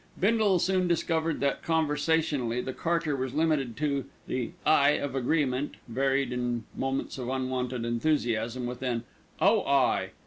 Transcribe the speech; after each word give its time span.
Bindle 0.19 0.57
soon 0.57 0.87
discovered 0.87 1.41
that 1.41 1.61
conversationally 1.61 2.59
the 2.59 2.73
carter 2.73 3.15
was 3.15 3.35
limited 3.35 3.77
to 3.77 4.05
the 4.25 4.53
"Aye" 4.65 4.97
of 4.99 5.13
agreement, 5.13 5.75
varied 5.87 6.33
in 6.33 6.63
moments 6.75 7.19
of 7.19 7.29
unwonted 7.29 7.85
enthusiasm 7.85 8.65
with 8.65 8.81
an 8.81 9.03
"Oh, 9.39 9.61
aye!" 9.63 10.09